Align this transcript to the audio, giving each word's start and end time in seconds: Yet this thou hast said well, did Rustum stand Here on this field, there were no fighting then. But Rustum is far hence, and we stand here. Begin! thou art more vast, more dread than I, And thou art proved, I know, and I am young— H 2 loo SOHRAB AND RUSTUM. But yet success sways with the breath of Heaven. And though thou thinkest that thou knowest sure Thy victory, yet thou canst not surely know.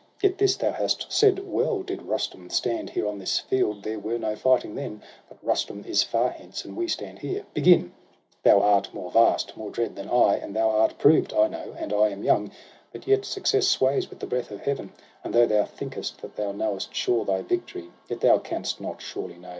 Yet 0.19 0.39
this 0.39 0.55
thou 0.57 0.71
hast 0.71 1.11
said 1.11 1.45
well, 1.47 1.83
did 1.83 2.01
Rustum 2.01 2.49
stand 2.49 2.89
Here 2.89 3.05
on 3.07 3.19
this 3.19 3.37
field, 3.37 3.83
there 3.83 3.99
were 3.99 4.17
no 4.17 4.35
fighting 4.35 4.73
then. 4.73 5.03
But 5.29 5.37
Rustum 5.43 5.85
is 5.87 6.01
far 6.01 6.31
hence, 6.31 6.65
and 6.65 6.75
we 6.75 6.87
stand 6.87 7.19
here. 7.19 7.45
Begin! 7.53 7.91
thou 8.41 8.61
art 8.63 8.91
more 8.95 9.11
vast, 9.11 9.55
more 9.55 9.69
dread 9.69 9.95
than 9.95 10.09
I, 10.09 10.37
And 10.37 10.55
thou 10.55 10.71
art 10.71 10.97
proved, 10.97 11.33
I 11.35 11.49
know, 11.49 11.75
and 11.77 11.93
I 11.93 12.07
am 12.09 12.23
young— 12.23 12.45
H 12.47 12.49
2 12.49 12.49
loo 12.49 12.51
SOHRAB 12.51 12.51
AND 12.51 12.73
RUSTUM. 12.73 12.85
But 12.93 13.07
yet 13.07 13.25
success 13.25 13.67
sways 13.67 14.09
with 14.09 14.19
the 14.19 14.25
breath 14.25 14.49
of 14.49 14.61
Heaven. 14.61 14.91
And 15.23 15.35
though 15.35 15.45
thou 15.45 15.65
thinkest 15.65 16.19
that 16.23 16.35
thou 16.35 16.51
knowest 16.51 16.95
sure 16.95 17.23
Thy 17.23 17.43
victory, 17.43 17.91
yet 18.09 18.21
thou 18.21 18.39
canst 18.39 18.81
not 18.81 19.03
surely 19.03 19.35
know. 19.37 19.49